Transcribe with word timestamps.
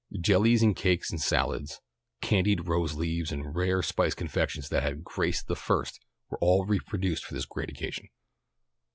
Jellies 0.19 0.63
and 0.63 0.75
cakes 0.75 1.11
and 1.11 1.21
salads, 1.21 1.79
candied 2.21 2.67
rose 2.67 2.95
leaves 2.95 3.31
and 3.31 3.55
rare 3.55 3.83
spiced 3.83 4.17
confections 4.17 4.69
that 4.69 4.81
had 4.81 5.03
graced 5.03 5.45
the 5.45 5.55
first 5.55 5.99
were 6.31 6.39
all 6.41 6.65
reproduced 6.65 7.23
for 7.23 7.35
this 7.35 7.45
great 7.45 7.69
occasion. 7.69 8.09